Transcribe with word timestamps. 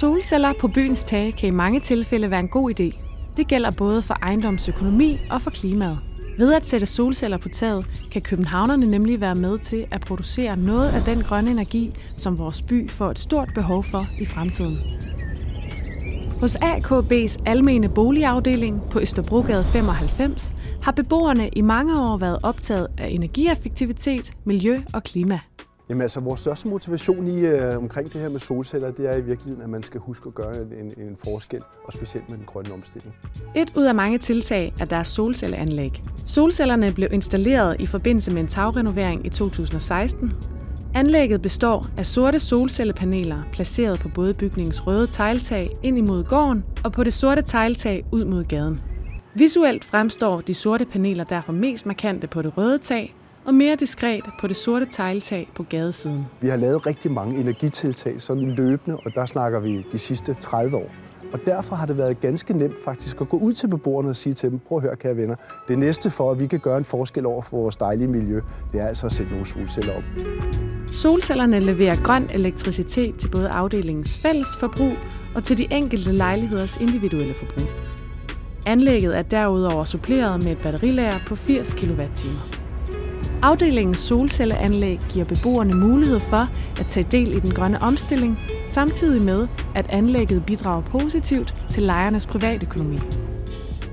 Solceller 0.00 0.52
på 0.60 0.68
byens 0.68 1.02
tage 1.02 1.32
kan 1.32 1.46
i 1.48 1.50
mange 1.50 1.80
tilfælde 1.80 2.30
være 2.30 2.40
en 2.40 2.48
god 2.48 2.80
idé. 2.80 2.98
Det 3.36 3.48
gælder 3.48 3.70
både 3.70 4.02
for 4.02 4.14
ejendomsøkonomi 4.22 5.18
og 5.30 5.42
for 5.42 5.50
klimaet. 5.50 5.98
Ved 6.38 6.54
at 6.54 6.66
sætte 6.66 6.86
solceller 6.86 7.36
på 7.38 7.48
taget, 7.48 7.86
kan 8.12 8.22
københavnerne 8.22 8.86
nemlig 8.86 9.20
være 9.20 9.34
med 9.34 9.58
til 9.58 9.84
at 9.92 10.04
producere 10.06 10.56
noget 10.56 10.88
af 10.88 11.02
den 11.02 11.22
grønne 11.22 11.50
energi, 11.50 11.90
som 12.16 12.38
vores 12.38 12.62
by 12.62 12.90
får 12.90 13.10
et 13.10 13.18
stort 13.18 13.48
behov 13.54 13.84
for 13.84 14.06
i 14.20 14.24
fremtiden. 14.24 14.76
Hos 16.40 16.56
AKB's 16.56 17.42
almene 17.46 17.88
boligafdeling 17.88 18.82
på 18.90 19.00
Østerbrogade 19.00 19.64
95 19.64 20.54
har 20.82 20.92
beboerne 20.92 21.48
i 21.48 21.60
mange 21.60 22.00
år 22.00 22.16
været 22.16 22.38
optaget 22.42 22.86
af 22.98 23.08
energieffektivitet, 23.08 24.32
miljø 24.44 24.80
og 24.94 25.02
klima. 25.02 25.40
Jamen 25.88 26.02
altså, 26.02 26.20
vores 26.20 26.40
største 26.40 26.68
motivation 26.68 27.28
i 27.28 27.40
øh, 27.40 27.76
omkring 27.76 28.12
det 28.12 28.20
her 28.20 28.28
med 28.28 28.40
solceller, 28.40 28.90
det 28.90 29.10
er 29.10 29.16
i 29.16 29.20
virkeligheden, 29.20 29.62
at 29.62 29.70
man 29.70 29.82
skal 29.82 30.00
huske 30.00 30.26
at 30.26 30.34
gøre 30.34 30.56
en, 30.56 30.92
en 30.96 31.16
forskel, 31.24 31.62
og 31.84 31.92
specielt 31.92 32.28
med 32.28 32.38
den 32.38 32.46
grønne 32.46 32.72
omstilling. 32.72 33.14
Et 33.56 33.72
ud 33.76 33.84
af 33.84 33.94
mange 33.94 34.18
tiltag 34.18 34.74
er 34.80 34.84
deres 34.84 35.08
solcelleanlæg. 35.08 36.02
Solcellerne 36.26 36.92
blev 36.92 37.08
installeret 37.12 37.80
i 37.80 37.86
forbindelse 37.86 38.30
med 38.30 38.40
en 38.40 38.48
tagrenovering 38.48 39.26
i 39.26 39.28
2016. 39.28 40.32
Anlægget 40.94 41.42
består 41.42 41.86
af 41.96 42.06
sorte 42.06 42.40
solcellepaneler 42.40 43.42
placeret 43.52 44.00
på 44.00 44.08
både 44.08 44.34
bygningens 44.34 44.86
røde 44.86 45.06
tegltag 45.06 45.68
ind 45.82 45.98
imod 45.98 46.24
gården 46.24 46.64
og 46.84 46.92
på 46.92 47.04
det 47.04 47.14
sorte 47.14 47.42
tegltag 47.42 48.04
ud 48.12 48.24
mod 48.24 48.44
gaden. 48.44 48.80
Visuelt 49.34 49.84
fremstår 49.84 50.40
de 50.40 50.54
sorte 50.54 50.84
paneler 50.84 51.24
derfor 51.24 51.52
mest 51.52 51.86
markante 51.86 52.26
på 52.26 52.42
det 52.42 52.58
røde 52.58 52.78
tag 52.78 53.14
og 53.48 53.54
mere 53.54 53.76
diskret 53.76 54.24
på 54.40 54.46
det 54.46 54.56
sorte 54.56 54.86
tegltag 54.90 55.50
på 55.54 55.62
gadesiden. 55.62 56.26
Vi 56.40 56.48
har 56.48 56.56
lavet 56.56 56.86
rigtig 56.86 57.10
mange 57.10 57.40
energitiltag 57.40 58.20
sådan 58.20 58.50
løbende, 58.50 58.96
og 58.96 59.14
der 59.14 59.26
snakker 59.26 59.60
vi 59.60 59.86
de 59.92 59.98
sidste 59.98 60.34
30 60.34 60.76
år. 60.76 60.90
Og 61.32 61.40
derfor 61.46 61.76
har 61.76 61.86
det 61.86 61.96
været 61.96 62.20
ganske 62.20 62.58
nemt 62.58 62.84
faktisk 62.84 63.20
at 63.20 63.28
gå 63.28 63.36
ud 63.36 63.52
til 63.52 63.68
beboerne 63.68 64.08
og 64.08 64.16
sige 64.16 64.34
til 64.34 64.50
dem, 64.50 64.58
prøv 64.58 64.78
at 64.78 64.82
høre, 64.82 64.96
kære 64.96 65.16
venner, 65.16 65.34
det 65.68 65.78
næste 65.78 66.10
for, 66.10 66.30
at 66.30 66.40
vi 66.40 66.46
kan 66.46 66.58
gøre 66.58 66.78
en 66.78 66.84
forskel 66.84 67.26
over 67.26 67.42
for 67.42 67.56
vores 67.56 67.76
dejlige 67.76 68.08
miljø, 68.08 68.40
det 68.72 68.80
er 68.80 68.86
altså 68.86 69.06
at 69.06 69.12
sætte 69.12 69.32
nogle 69.32 69.46
solceller 69.46 69.92
op. 69.94 70.02
Solcellerne 70.92 71.60
leverer 71.60 72.02
grøn 72.02 72.30
elektricitet 72.32 73.16
til 73.16 73.28
både 73.28 73.48
afdelingens 73.48 74.18
fælles 74.18 74.56
forbrug 74.60 74.92
og 75.34 75.44
til 75.44 75.58
de 75.58 75.66
enkelte 75.70 76.12
lejligheders 76.12 76.76
individuelle 76.76 77.34
forbrug. 77.34 77.68
Anlægget 78.66 79.18
er 79.18 79.22
derudover 79.22 79.84
suppleret 79.84 80.44
med 80.44 80.52
et 80.52 80.58
batterilager 80.62 81.18
på 81.26 81.36
80 81.36 81.74
kWh. 81.74 82.57
Afdelingens 83.42 83.98
solcelleanlæg 83.98 85.00
giver 85.08 85.24
beboerne 85.24 85.74
mulighed 85.74 86.20
for 86.20 86.48
at 86.80 86.86
tage 86.86 87.06
del 87.10 87.36
i 87.36 87.40
den 87.40 87.54
grønne 87.54 87.82
omstilling, 87.82 88.38
samtidig 88.66 89.22
med, 89.22 89.48
at 89.74 89.86
anlægget 89.90 90.46
bidrager 90.46 90.82
positivt 90.82 91.54
til 91.70 91.82
lejernes 91.82 92.26
privatøkonomi. 92.26 92.98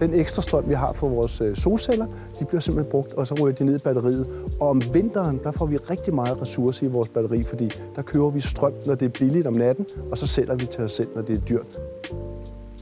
Den 0.00 0.14
ekstra 0.14 0.42
strøm, 0.42 0.68
vi 0.68 0.74
har 0.74 0.92
fra 0.92 1.06
vores 1.06 1.40
øh, 1.40 1.56
solceller, 1.56 2.06
de 2.40 2.44
bliver 2.44 2.60
simpelthen 2.60 2.90
brugt, 2.90 3.12
og 3.12 3.26
så 3.26 3.34
ryger 3.34 3.54
de 3.54 3.64
ned 3.64 3.76
i 3.76 3.82
batteriet. 3.84 4.26
Og 4.60 4.68
om 4.68 4.82
vinteren, 4.92 5.40
der 5.44 5.52
får 5.52 5.66
vi 5.66 5.76
rigtig 5.76 6.14
meget 6.14 6.42
ressourcer 6.42 6.86
i 6.86 6.90
vores 6.90 7.08
batteri, 7.08 7.42
fordi 7.42 7.70
der 7.96 8.02
kører 8.02 8.30
vi 8.30 8.40
strøm, 8.40 8.72
når 8.86 8.94
det 8.94 9.06
er 9.06 9.10
billigt 9.10 9.46
om 9.46 9.52
natten, 9.52 9.86
og 10.10 10.18
så 10.18 10.26
sælger 10.26 10.54
vi 10.54 10.66
til 10.66 10.84
os 10.84 10.92
selv, 10.92 11.08
når 11.14 11.22
det 11.22 11.36
er 11.36 11.40
dyrt. 11.40 11.78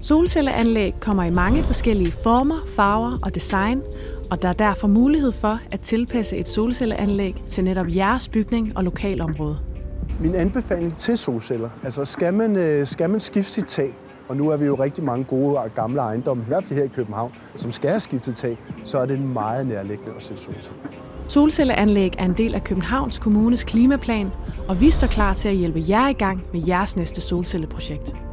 Solcelleanlæg 0.00 0.94
kommer 1.00 1.24
i 1.24 1.30
mange 1.30 1.62
forskellige 1.62 2.12
former, 2.12 2.58
farver 2.66 3.18
og 3.22 3.34
design, 3.34 3.82
og 4.30 4.42
der 4.42 4.48
er 4.48 4.52
derfor 4.52 4.88
mulighed 4.88 5.32
for 5.32 5.58
at 5.70 5.80
tilpasse 5.80 6.36
et 6.36 6.48
solcelleanlæg 6.48 7.44
til 7.50 7.64
netop 7.64 7.86
jeres 7.88 8.28
bygning 8.28 8.76
og 8.76 8.84
lokalområde. 8.84 9.58
Min 10.20 10.34
anbefaling 10.34 10.96
til 10.96 11.18
solceller, 11.18 11.70
altså 11.84 12.04
skal 12.04 12.34
man, 12.34 12.56
øh, 12.56 12.86
skal 12.86 13.10
man 13.10 13.20
skifte 13.20 13.50
sit 13.52 13.64
tag, 13.64 13.94
og 14.28 14.36
nu 14.36 14.48
er 14.48 14.56
vi 14.56 14.66
jo 14.66 14.74
rigtig 14.74 15.04
mange 15.04 15.24
gode 15.24 15.60
gamle 15.74 16.00
ejendomme, 16.00 16.42
i 16.42 16.46
hvert 16.46 16.64
fald 16.64 16.78
her 16.78 16.84
i 16.84 16.90
København, 16.94 17.32
som 17.56 17.70
skal 17.70 17.90
have 17.90 18.00
skiftet 18.00 18.34
tag, 18.34 18.58
så 18.84 18.98
er 18.98 19.06
det 19.06 19.20
meget 19.20 19.66
nærliggende 19.66 20.12
at 20.16 20.22
sætte 20.22 20.42
solceller. 20.42 20.80
Solcelleanlæg 21.28 22.12
er 22.18 22.24
en 22.24 22.32
del 22.32 22.54
af 22.54 22.64
Københavns 22.64 23.18
Kommunes 23.18 23.64
klimaplan, 23.64 24.30
og 24.68 24.80
vi 24.80 24.90
står 24.90 25.06
klar 25.06 25.34
til 25.34 25.48
at 25.48 25.54
hjælpe 25.54 25.82
jer 25.88 26.08
i 26.08 26.12
gang 26.12 26.42
med 26.52 26.62
jeres 26.66 26.96
næste 26.96 27.20
solcelleprojekt. 27.20 28.25